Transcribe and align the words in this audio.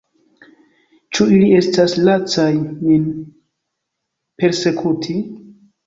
Ĉu 1.17 1.27
ili 1.35 1.51
estas 1.59 1.95
lacaj, 2.09 2.49
min 2.83 3.07
persekuti? 4.43 5.21